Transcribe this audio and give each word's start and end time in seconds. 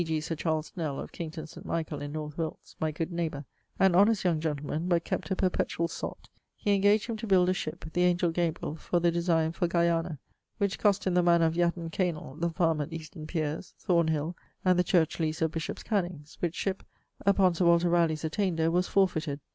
g. 0.03 0.19
Sir 0.19 0.33
Charles 0.35 0.65
Snell, 0.73 0.99
of 0.99 1.11
Kington 1.11 1.47
Saint 1.47 1.63
Michael 1.63 2.01
in 2.01 2.11
North 2.13 2.35
Wilts, 2.35 2.75
my 2.79 2.89
good 2.89 3.11
neighbour, 3.11 3.45
an 3.77 3.93
honest 3.93 4.23
young 4.23 4.39
gentleman 4.39 4.87
but 4.87 5.03
kept 5.03 5.29
a 5.29 5.35
perpetuall 5.35 5.87
sott, 5.87 6.27
he 6.57 6.73
engaged 6.73 7.05
him 7.05 7.17
to 7.17 7.27
build 7.27 7.49
a 7.49 7.53
ship 7.53 7.85
(the 7.93 8.01
Angel 8.05 8.31
Gabriel) 8.31 8.75
for 8.75 8.99
the 8.99 9.11
designe 9.11 9.51
for 9.51 9.67
Guiana, 9.67 10.17
which 10.57 10.79
cost 10.79 11.05
him 11.05 11.13
the 11.13 11.21
mannor 11.21 11.45
of 11.45 11.53
Yatton 11.53 11.91
Keynell, 11.91 12.33
the 12.39 12.49
farme 12.49 12.81
at 12.81 12.91
Easton 12.91 13.27
Piers, 13.27 13.75
Thornhill, 13.77 14.35
and 14.65 14.79
the 14.79 14.83
church 14.83 15.19
lease 15.19 15.39
of 15.39 15.51
Bishops 15.51 15.83
Cannings; 15.83 16.35
which 16.39 16.55
ship, 16.55 16.83
upon 17.23 17.53
Sir 17.53 17.65
Walter 17.65 17.89
Raleigh's 17.91 18.23
attainder, 18.23 18.71
was 18.71 18.87
forfeited. 18.87 19.39